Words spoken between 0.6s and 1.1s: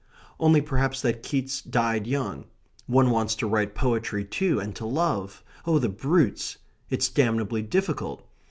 perhaps